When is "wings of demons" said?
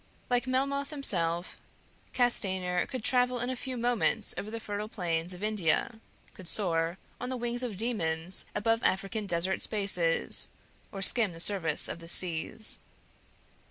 7.37-8.45